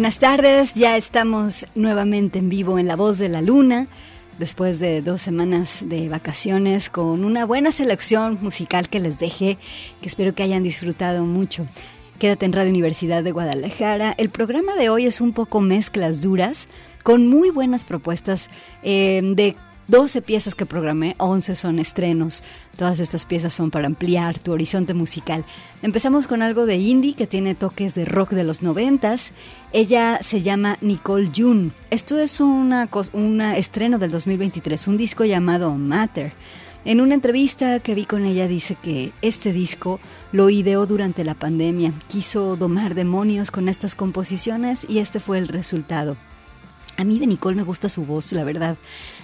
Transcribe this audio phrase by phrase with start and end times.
[0.00, 3.86] Buenas tardes, ya estamos nuevamente en vivo en La Voz de la Luna,
[4.38, 9.58] después de dos semanas de vacaciones con una buena selección musical que les dejé,
[10.00, 11.66] que espero que hayan disfrutado mucho.
[12.18, 14.14] Quédate en Radio Universidad de Guadalajara.
[14.16, 16.68] El programa de hoy es un poco mezclas duras,
[17.02, 18.48] con muy buenas propuestas
[18.82, 19.54] eh, de
[19.90, 22.44] 12 piezas que programé, 11 son estrenos.
[22.76, 25.44] Todas estas piezas son para ampliar tu horizonte musical.
[25.82, 29.32] Empezamos con algo de indie que tiene toques de rock de los noventas.
[29.72, 31.72] Ella se llama Nicole June.
[31.90, 36.34] Esto es una, una estreno del 2023, un disco llamado Matter.
[36.84, 39.98] En una entrevista que vi con ella dice que este disco
[40.30, 41.92] lo ideó durante la pandemia.
[42.06, 46.16] Quiso domar demonios con estas composiciones y este fue el resultado.
[46.96, 48.76] A mí de Nicole me gusta su voz, la verdad.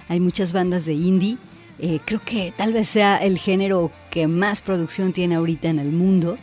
[0.09, 1.37] Hay muchas bandas de indie.
[1.79, 5.91] Eh, creo que tal vez sea el género que más producción tiene ahorita en el
[5.91, 6.37] mundo.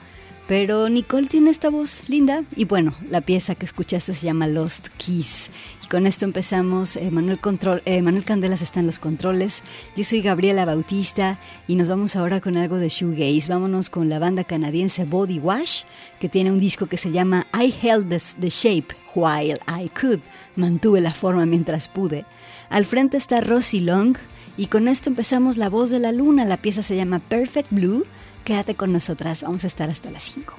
[0.46, 4.88] Pero Nicole tiene esta voz linda y bueno, la pieza que escuchaste se llama Lost
[4.99, 5.50] Keys.
[5.82, 6.96] Y con esto empezamos.
[6.96, 9.62] Eh, Manuel, Control, eh, Manuel Candelas está en los controles.
[9.96, 13.49] Yo soy Gabriela Bautista y nos vamos ahora con algo de shoegaze.
[13.49, 15.85] Vámonos con la banda canadiense Body Wash,
[16.20, 20.20] que tiene un disco que se llama I Held the, Shape While I Could.
[20.56, 22.26] Mantuve la forma mientras pude.
[22.69, 24.19] Al frente está Rosie Long
[24.58, 26.44] y con esto empezamos La Voz de la Luna.
[26.44, 28.05] La pieza se llama Perfect Blue
[28.44, 30.55] Quédate con nosotras, vamos a estar hasta las 5.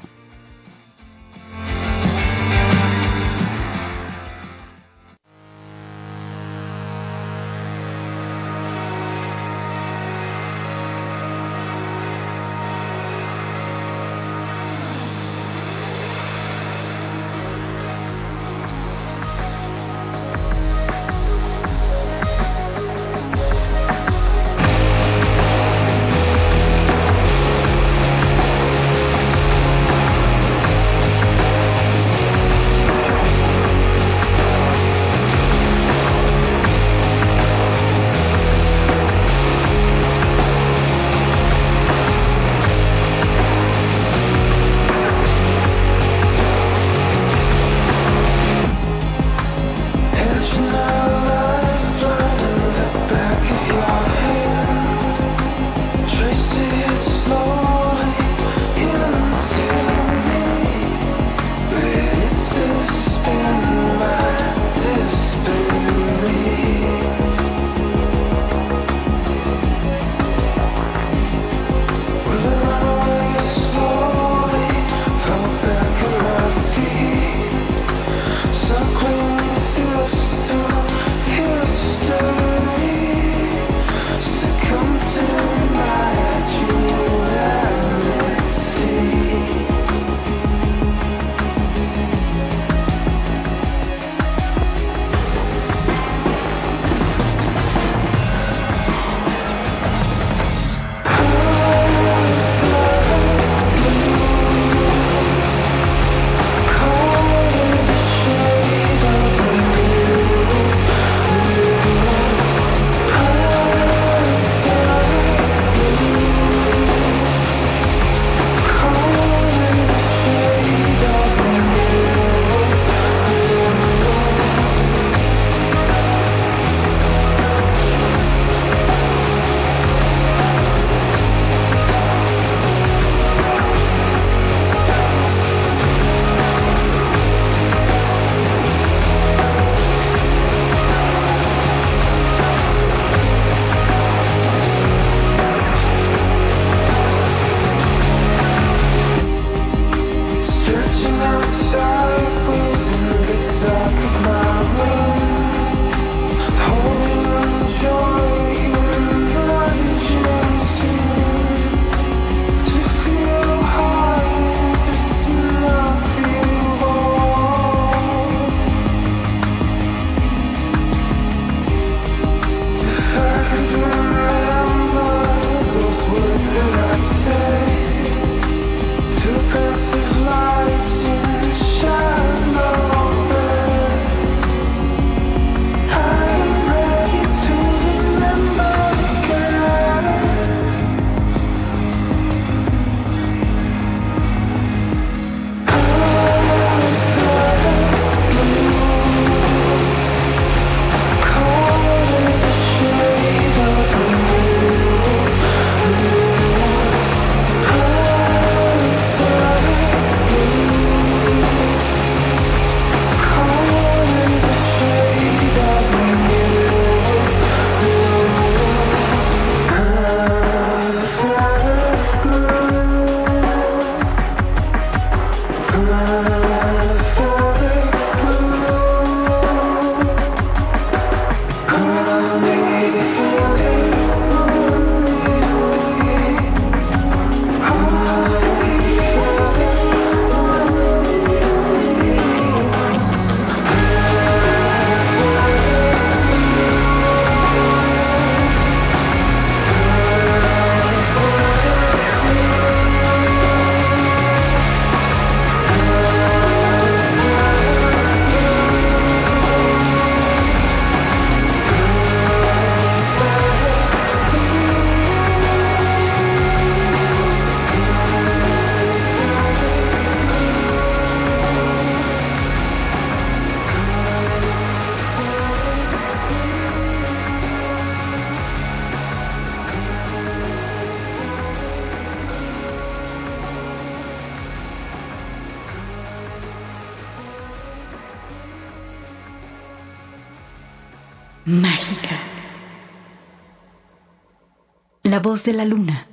[295.43, 296.07] De la luna.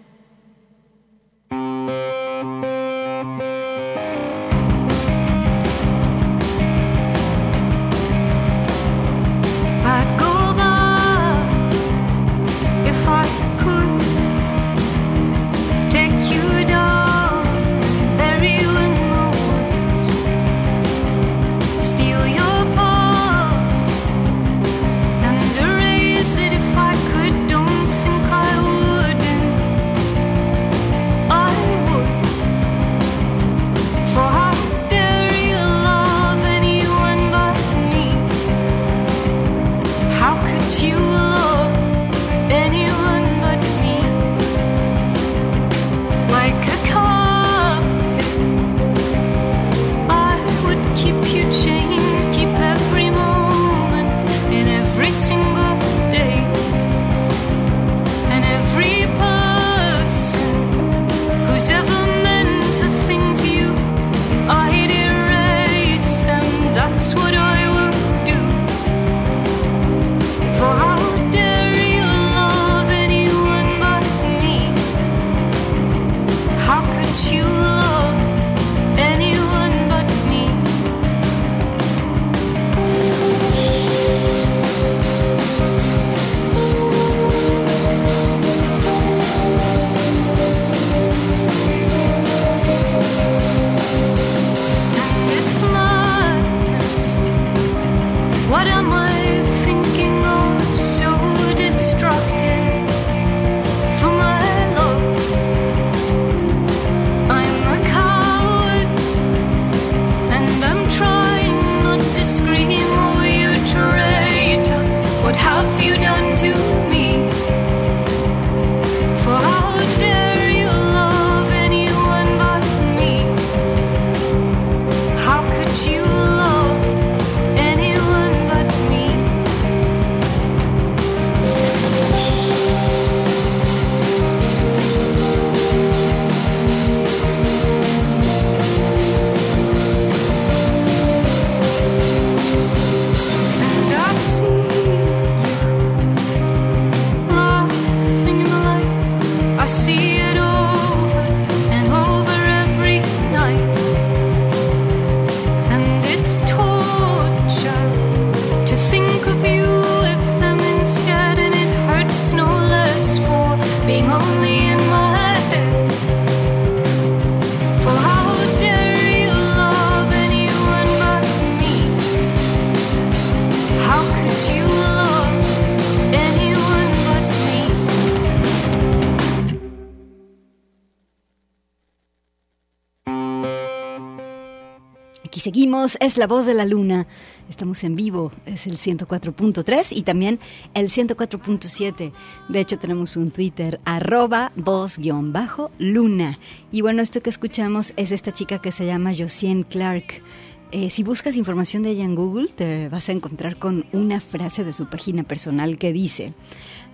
[185.40, 187.06] Seguimos, es la voz de la luna.
[187.48, 190.38] Estamos en vivo, es el 104.3 y también
[190.74, 192.12] el 104.7.
[192.48, 196.38] De hecho, tenemos un Twitter, arroba voz-luna.
[196.70, 200.22] Y bueno, esto que escuchamos es esta chica que se llama Josiane Clark.
[200.70, 204.64] Eh, si buscas información de ella en Google, te vas a encontrar con una frase
[204.64, 206.32] de su página personal que dice,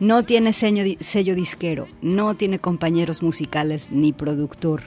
[0.01, 4.83] no tiene sello disquero, no tiene compañeros musicales ni productor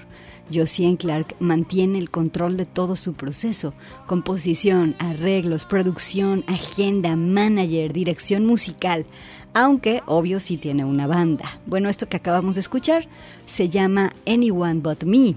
[0.54, 3.74] Josiane Clark mantiene el control de todo su proceso,
[4.08, 9.06] composición, arreglos, producción, agenda, manager, dirección musical,
[9.54, 11.46] aunque obvio sí tiene una banda.
[11.66, 13.08] Bueno, esto que acabamos de escuchar
[13.46, 15.36] se llama Anyone But Me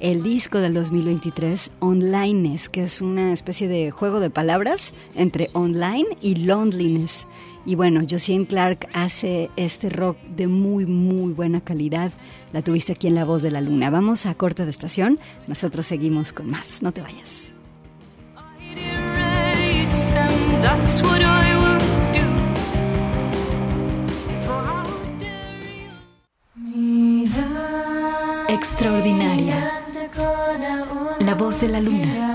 [0.00, 6.06] el disco del 2023, Onlineness, que es una especie de juego de palabras entre online
[6.20, 7.26] y loneliness.
[7.66, 12.12] Y bueno, Josiane Clark hace este rock de muy, muy buena calidad.
[12.52, 13.90] La tuviste aquí en La Voz de la Luna.
[13.90, 15.18] Vamos a corte de estación.
[15.46, 16.82] Nosotros seguimos con más.
[16.82, 17.52] No te vayas.
[28.48, 29.70] Extraordinaria.
[31.20, 32.34] La voz de la luna.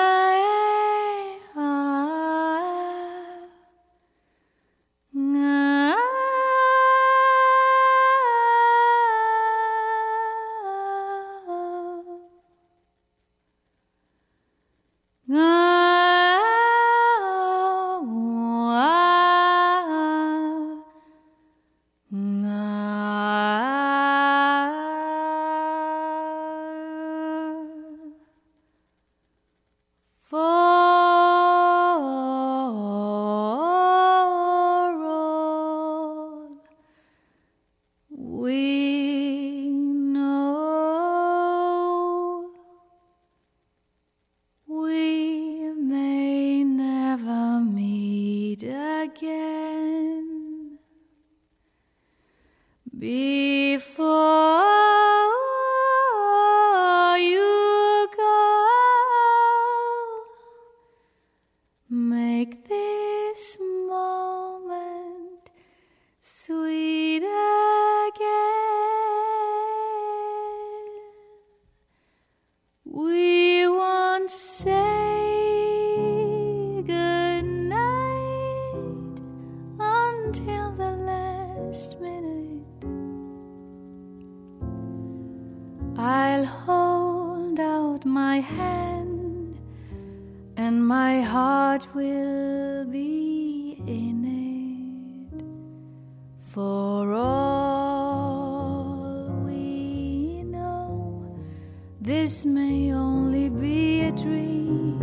[102.21, 104.99] This may only be a dream.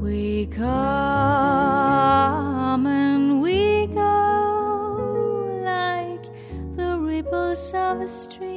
[0.00, 0.62] We come
[2.86, 6.22] and we go like
[6.76, 8.53] the ripples of a stream.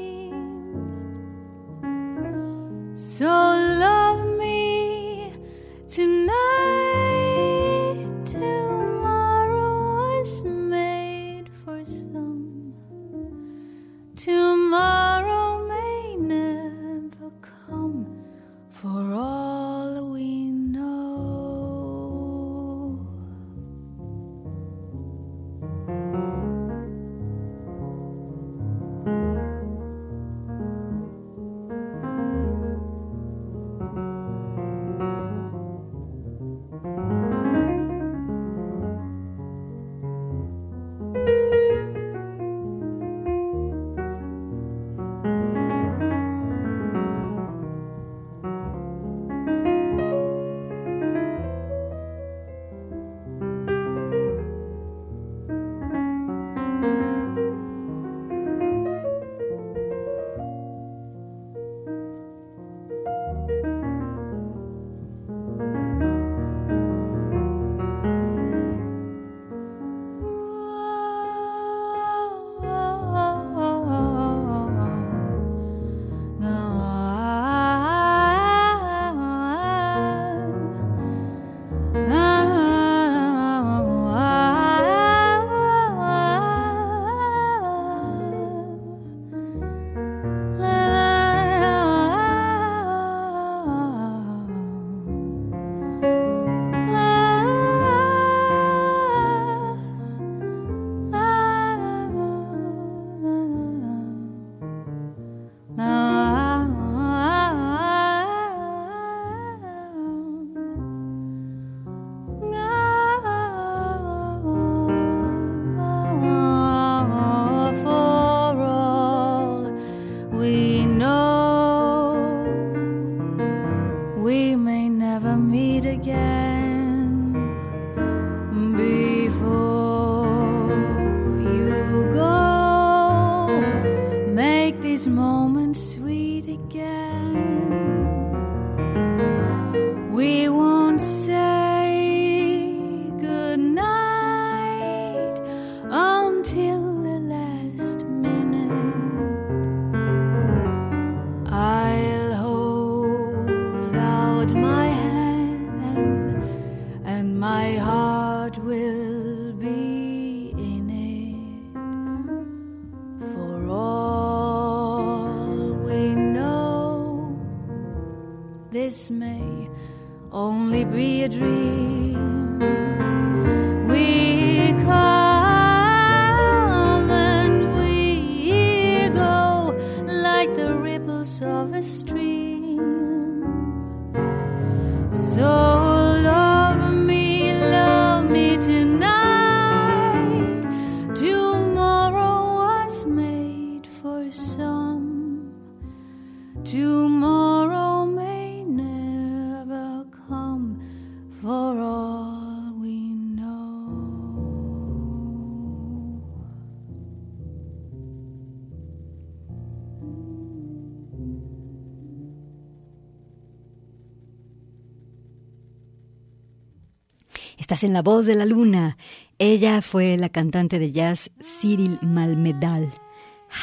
[217.83, 218.97] En la voz de la luna.
[219.37, 222.91] Ella fue la cantante de jazz Cyril Malmedal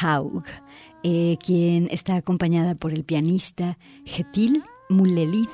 [0.00, 0.44] Haug,
[1.03, 5.50] eh, quien está acompañada por el pianista Getil Mulelith.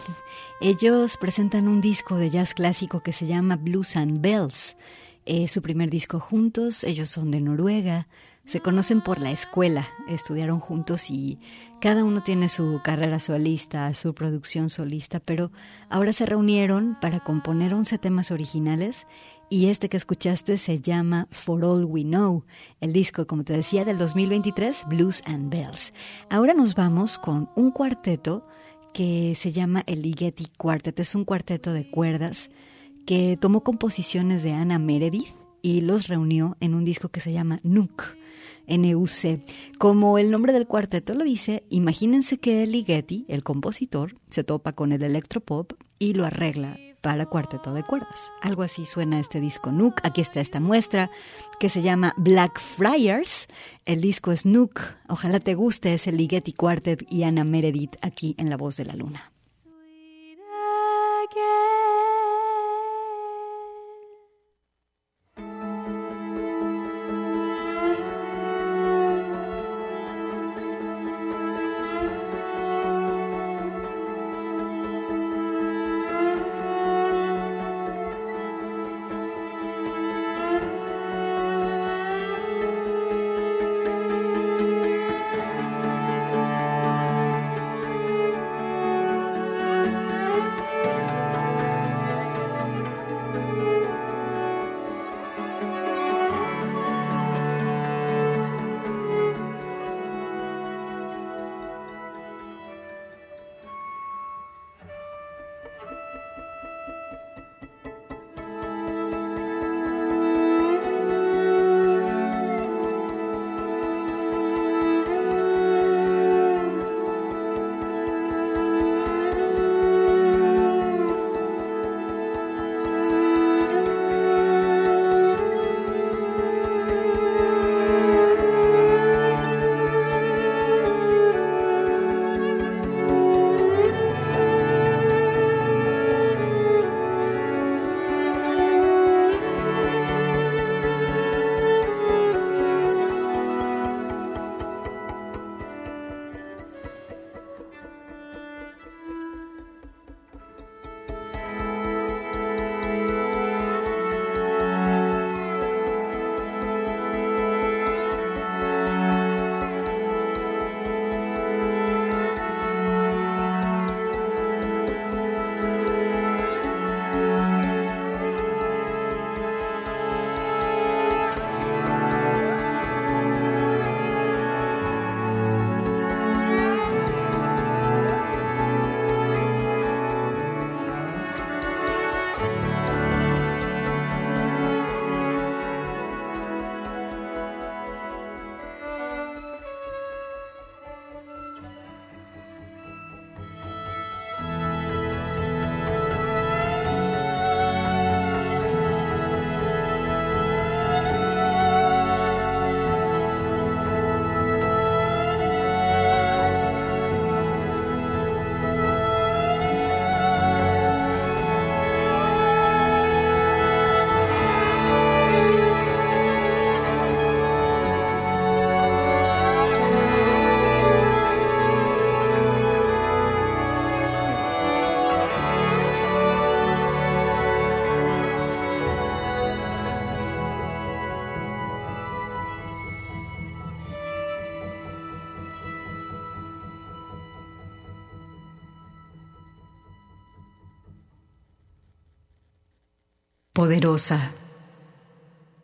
[0.60, 4.76] Ellos presentan un disco de jazz clásico que se llama Blues and Bells.
[5.24, 8.08] Es su primer disco juntos, ellos son de Noruega,
[8.44, 11.38] se conocen por la escuela, estudiaron juntos y
[11.80, 15.52] cada uno tiene su carrera solista, su producción solista, pero
[15.88, 19.06] ahora se reunieron para componer 11 temas originales
[19.48, 22.44] y este que escuchaste se llama For All We Know,
[22.80, 25.92] el disco, como te decía, del 2023, Blues and Bells.
[26.28, 28.46] Ahora nos vamos con un cuarteto
[28.92, 32.50] que se llama el Ligeti Quartet, es un cuarteto de cuerdas
[33.06, 35.28] que tomó composiciones de Anna Meredith
[35.62, 38.19] y los reunió en un disco que se llama Nook.
[38.70, 39.42] NUC.
[39.78, 44.92] Como el nombre del cuarteto lo dice, imagínense que Ligeti, el compositor, se topa con
[44.92, 48.32] el electropop y lo arregla para cuarteto de cuerdas.
[48.42, 50.00] Algo así suena este disco Nook.
[50.02, 51.10] Aquí está esta muestra
[51.58, 53.48] que se llama Black Friars.
[53.84, 54.80] El disco es Nook.
[55.08, 58.84] Ojalá te guste, es el Ligeti Quartet y Ana Meredith aquí en La Voz de
[58.84, 59.32] la Luna.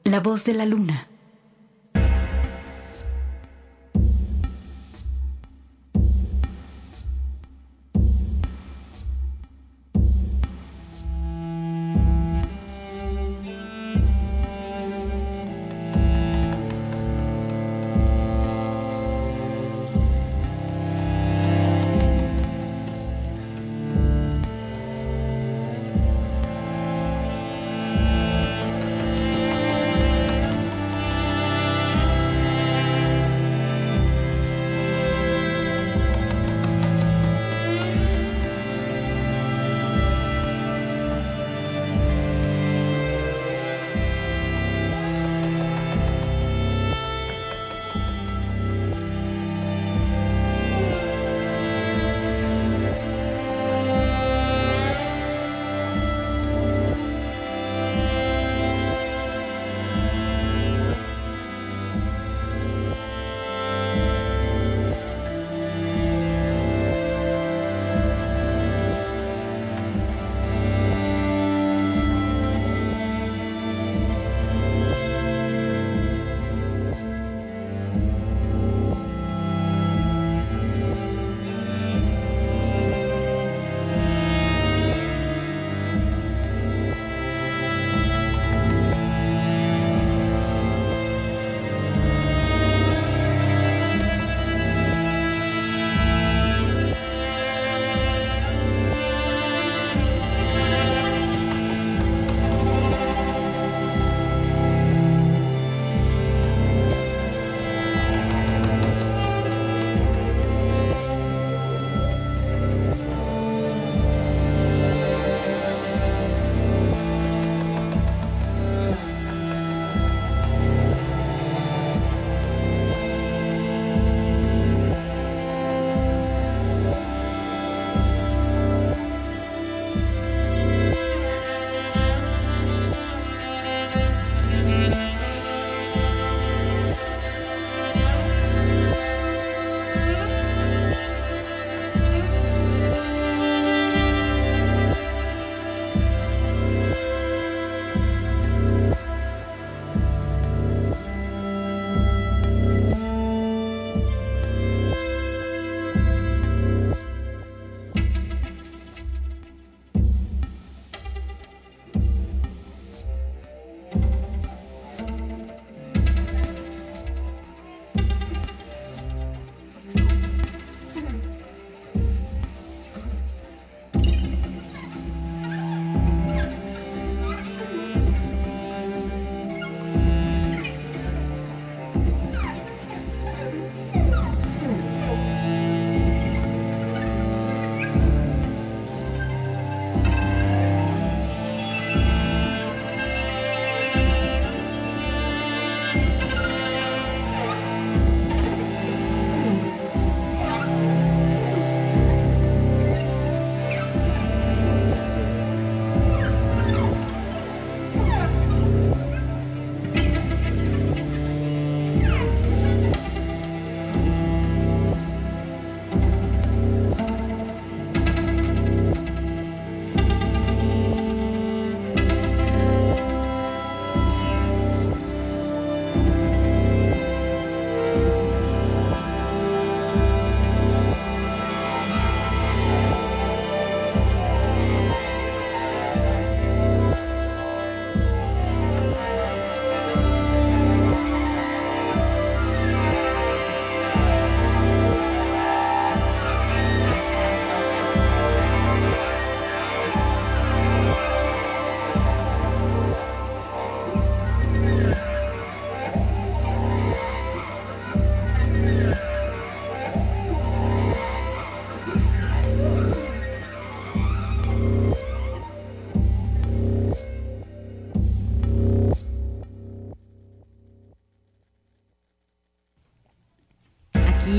[0.05, 1.06] La voz de la luna.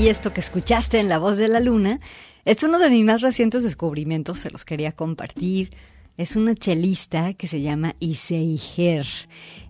[0.08, 2.00] Esto que escuchaste en La Voz de la Luna
[2.46, 5.68] es uno de mis más recientes descubrimientos, se los quería compartir.
[6.16, 9.06] Es una chelista que se llama Issei Her.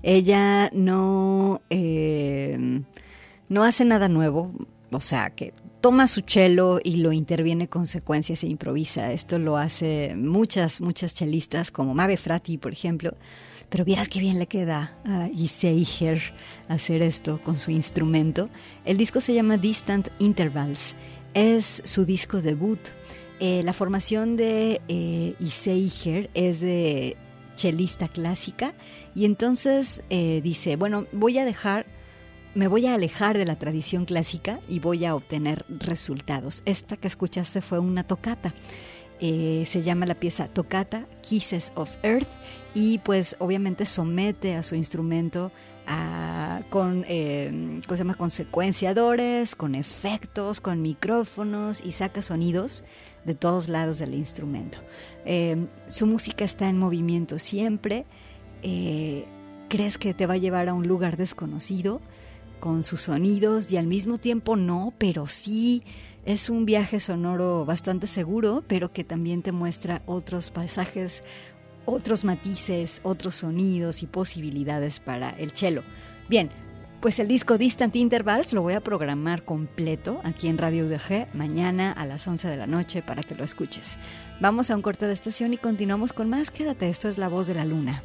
[0.04, 2.56] Ella no, eh,
[3.48, 4.52] no hace nada nuevo,
[4.92, 9.12] o sea, que toma su chelo y lo interviene con secuencias e improvisa.
[9.12, 13.16] Esto lo hace muchas, muchas chelistas, como Mabe Frati, por ejemplo.
[13.68, 16.34] Pero vieras qué bien le queda a Iseiger
[16.68, 18.48] hacer esto con su instrumento.
[18.84, 20.96] El disco se llama Distant Intervals.
[21.34, 22.80] Es su disco debut.
[23.40, 27.16] Eh, la formación de eh, Iseiger es de
[27.54, 28.72] chelista clásica
[29.14, 31.86] y entonces eh, dice, bueno, voy a dejar,
[32.54, 36.62] me voy a alejar de la tradición clásica y voy a obtener resultados.
[36.64, 38.54] Esta que escuchaste fue una tocata.
[39.20, 42.28] Eh, se llama la pieza Tocata, Kisses of Earth,
[42.74, 45.50] y pues obviamente somete a su instrumento
[46.68, 48.14] con, llama?
[48.14, 52.84] con secuenciadores, con efectos, con micrófonos y saca sonidos
[53.24, 54.78] de todos lados del instrumento.
[55.24, 58.06] Eh, su música está en movimiento siempre.
[58.62, 59.26] Eh,
[59.68, 62.00] crees que te va a llevar a un lugar desconocido
[62.60, 65.84] con sus sonidos y al mismo tiempo no, pero sí
[66.28, 71.24] es un viaje sonoro bastante seguro, pero que también te muestra otros paisajes,
[71.86, 75.84] otros matices, otros sonidos y posibilidades para el cello.
[76.28, 76.50] Bien,
[77.00, 81.92] pues el disco Distant Intervals lo voy a programar completo aquí en Radio UDG mañana
[81.92, 83.96] a las 11 de la noche para que lo escuches.
[84.38, 86.50] Vamos a un corte de estación y continuamos con más.
[86.50, 88.04] Quédate, esto es La Voz de la Luna.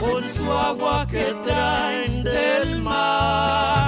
[0.00, 3.87] Con su agua que traen del mar.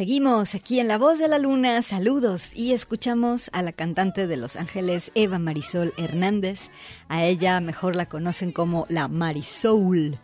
[0.00, 4.38] Seguimos aquí en La Voz de la Luna, saludos y escuchamos a la cantante de
[4.38, 6.70] Los Ángeles, Eva Marisol Hernández.
[7.10, 10.18] A ella mejor la conocen como la Marisol.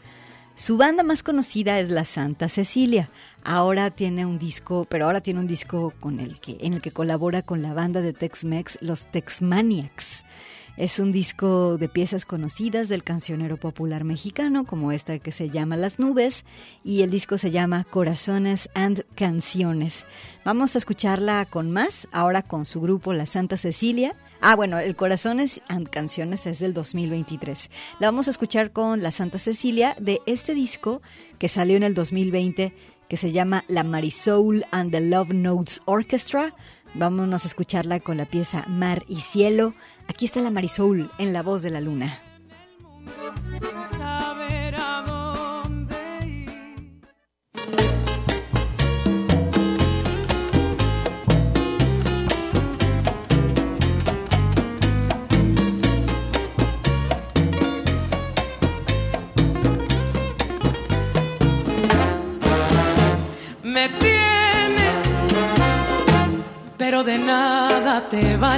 [0.55, 3.11] Su banda más conocida es la Santa Cecilia.
[3.45, 6.91] Ahora tiene un disco, pero ahora tiene un disco con el que, en el que
[6.91, 10.25] colabora con la banda de Tex-Mex, los Tex-Maniacs.
[10.77, 15.75] Es un disco de piezas conocidas del cancionero popular mexicano, como esta que se llama
[15.75, 16.45] Las Nubes,
[16.85, 20.05] y el disco se llama Corazones and Canciones.
[20.45, 24.15] Vamos a escucharla con más, ahora con su grupo La Santa Cecilia.
[24.43, 27.71] Ah, bueno, el Corazones and Canciones es del 2023.
[27.99, 31.01] La vamos a escuchar con La Santa Cecilia de este disco
[31.39, 32.75] que salió en el 2020,
[33.09, 36.55] que se llama La Marisoul and the Love Notes Orchestra.
[36.99, 39.75] Vámonos a escucharla con la pieza Mar y Cielo.
[40.09, 42.26] Aquí está la Marisol en la voz de la luna.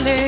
[0.05, 0.28] Vale.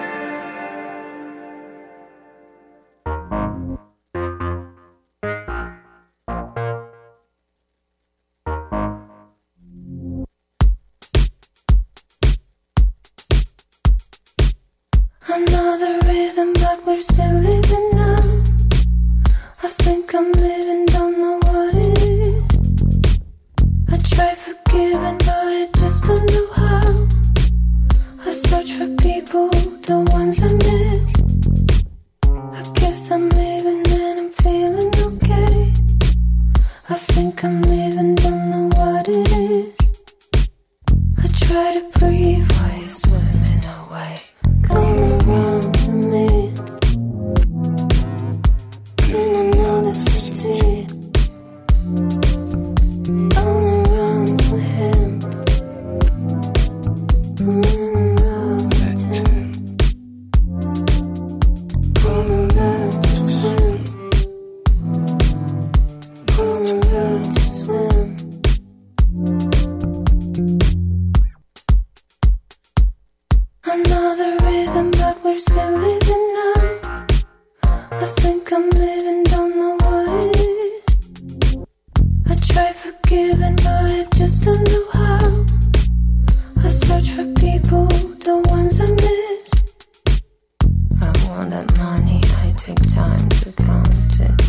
[91.39, 94.41] That money, I take time to count it.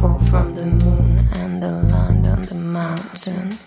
[0.00, 3.58] Fall from the moon and the land on the mountain.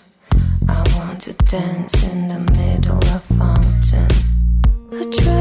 [0.67, 4.09] I want to dance in the middle of fountain.
[4.91, 5.36] I try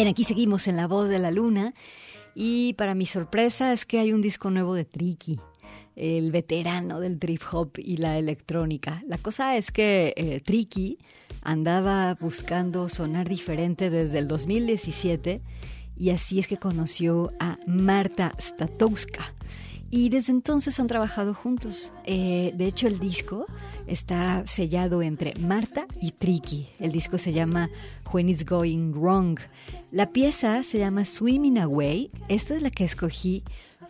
[0.00, 1.74] Bien, aquí seguimos en La Voz de la Luna
[2.34, 5.38] y para mi sorpresa es que hay un disco nuevo de Tricky,
[5.94, 9.02] el veterano del trip hop y la electrónica.
[9.06, 10.96] La cosa es que eh, Tricky
[11.42, 15.42] andaba buscando sonar diferente desde el 2017
[15.98, 19.34] y así es que conoció a Marta Statowska.
[19.90, 21.92] Y desde entonces han trabajado juntos.
[22.04, 23.46] Eh, de hecho, el disco
[23.88, 26.68] está sellado entre Marta y Tricky.
[26.78, 27.68] El disco se llama
[28.12, 29.40] When It's Going Wrong.
[29.90, 32.12] La pieza se llama Swimming Away.
[32.28, 33.42] Esta es la que escogí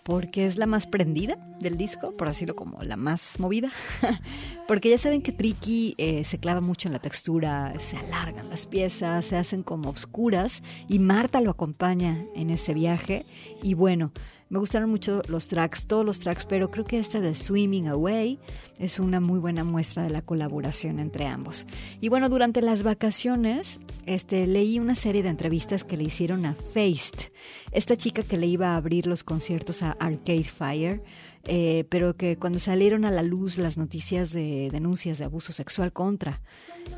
[0.02, 3.70] porque es la más prendida del disco, por decirlo como la más movida.
[4.66, 8.66] porque ya saben que Tricky eh, se clava mucho en la textura, se alargan las
[8.66, 13.26] piezas, se hacen como obscuras y Marta lo acompaña en ese viaje.
[13.62, 14.12] Y bueno,
[14.50, 18.40] me gustaron mucho los tracks, todos los tracks, pero creo que este de Swimming Away
[18.78, 21.66] es una muy buena muestra de la colaboración entre ambos.
[22.00, 26.54] Y bueno, durante las vacaciones este, leí una serie de entrevistas que le hicieron a
[26.54, 27.30] Faced,
[27.70, 31.02] esta chica que le iba a abrir los conciertos a Arcade Fire.
[31.44, 35.90] eh, pero que cuando salieron a la luz las noticias de denuncias de abuso sexual
[35.90, 36.42] contra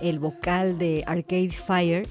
[0.00, 2.09] el vocal de Arcade Fire,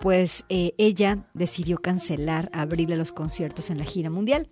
[0.00, 4.48] pues eh, ella decidió cancelar abrirle los conciertos en la gira mundial.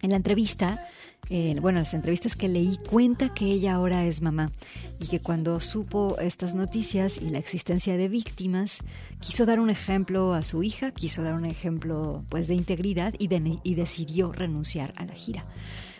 [0.00, 0.86] En la entrevista,
[1.28, 4.52] eh, bueno, las entrevistas que leí, cuenta que ella ahora es mamá
[5.00, 8.78] y que cuando supo estas noticias y la existencia de víctimas,
[9.20, 13.28] quiso dar un ejemplo a su hija, quiso dar un ejemplo pues de integridad y,
[13.64, 15.44] y decidió renunciar a la gira.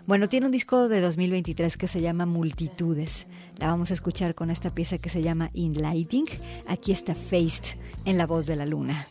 [0.07, 3.27] Bueno, tiene un disco de 2023 que se llama Multitudes.
[3.59, 6.25] La vamos a escuchar con esta pieza que se llama In Lighting.
[6.67, 7.77] Aquí está Faced
[8.07, 9.09] en la voz de la luna.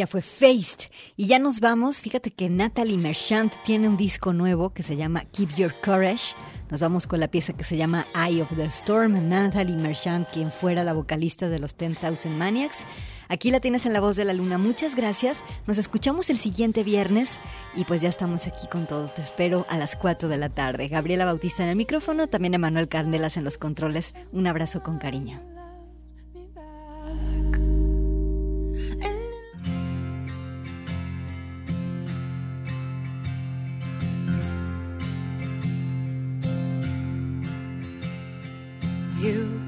[0.00, 0.88] Ella fue Faced.
[1.18, 2.00] Y ya nos vamos.
[2.00, 6.34] Fíjate que Natalie Merchant tiene un disco nuevo que se llama Keep Your Courage.
[6.70, 9.28] Nos vamos con la pieza que se llama Eye of the Storm.
[9.28, 12.86] Natalie Merchant, quien fuera la vocalista de los 10,000 Maniacs.
[13.28, 14.56] Aquí la tienes en la voz de la luna.
[14.56, 15.44] Muchas gracias.
[15.66, 17.38] Nos escuchamos el siguiente viernes.
[17.76, 19.14] Y pues ya estamos aquí con todos.
[19.14, 20.88] Te espero a las 4 de la tarde.
[20.88, 22.26] Gabriela Bautista en el micrófono.
[22.26, 24.14] También Emanuel Carnelas en los controles.
[24.32, 25.49] Un abrazo con cariño.
[39.20, 39.60] You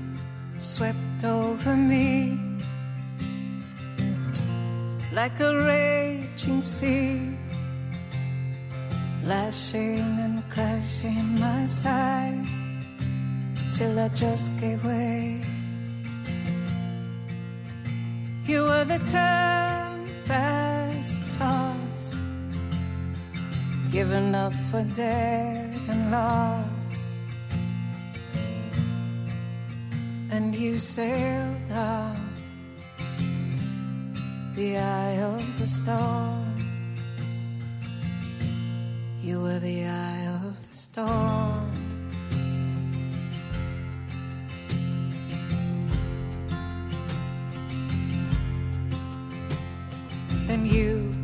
[0.58, 2.38] swept over me
[5.12, 7.36] like a raging sea,
[9.22, 12.46] lashing and crashing my side
[13.72, 15.44] till I just gave way.
[18.46, 20.38] You were the tempest
[21.36, 22.16] tossed,
[23.90, 26.81] given up for dead and lost.
[30.32, 32.16] And you sailed out
[34.54, 36.56] the eye of the storm.
[39.20, 41.70] You were the eye of the storm.
[50.46, 51.14] Then you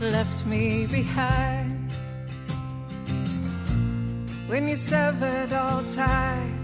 [0.00, 1.92] left me behind
[4.48, 6.59] when you severed all ties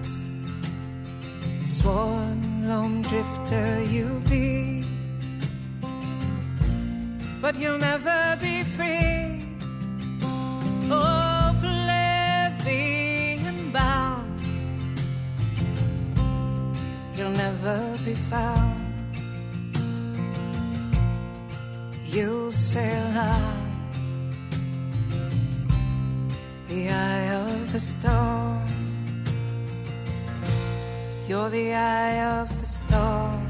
[1.78, 4.84] sworn lone drifter you'll be.
[7.42, 9.44] But you'll never be free.
[10.90, 11.54] Oh,
[12.38, 14.40] Oblivion bound.
[17.16, 18.76] You'll never be found.
[22.16, 23.58] you'll sail on
[26.66, 28.15] the eye of the storm.
[31.36, 33.48] You're the eye of the storm.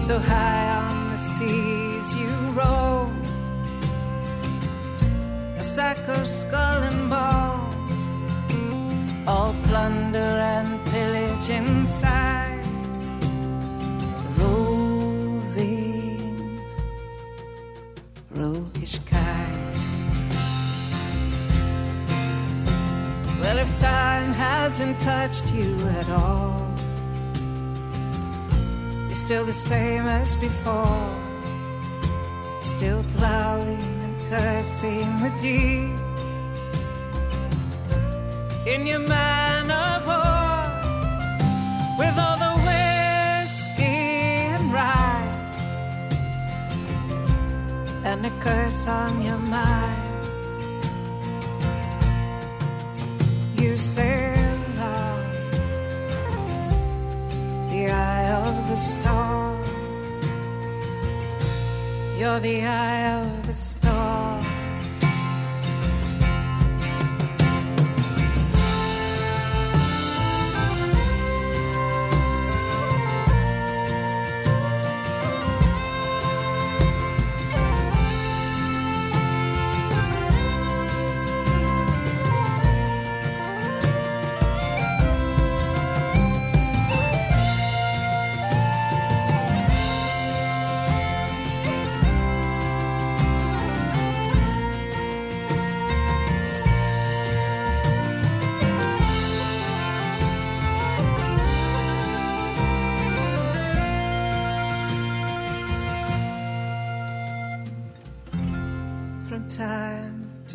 [0.00, 3.12] So high on the seas you roll,
[5.58, 7.74] a sack of skull and bone,
[9.28, 12.29] all plunder and pillage inside
[24.80, 26.66] hasn't touched you at all
[29.08, 31.10] You're still the same as before.
[32.62, 36.00] Still plowing and cursing the deep
[38.66, 40.62] in your man of war
[42.00, 44.00] with all the whiskey
[44.54, 45.28] and rye
[48.04, 50.26] and a curse on your mind.
[53.60, 54.29] You sail
[58.30, 59.64] of the storm.
[62.16, 63.69] You're the eye of the storm.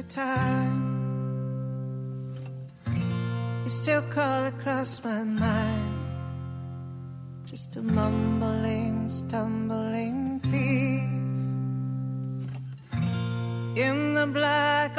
[0.09, 0.85] Time.
[3.63, 5.93] You still call across my mind.
[7.45, 11.09] Just a mumbling, stumbling thief
[13.77, 14.97] in the black